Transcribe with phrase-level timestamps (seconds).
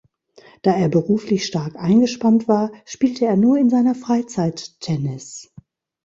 [0.63, 5.53] Da er beruflich stark eingespannt war, spielte er nur in seiner Freizeit Tennis.